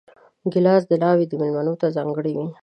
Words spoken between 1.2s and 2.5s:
مېلمنو ته ځانګړی وي.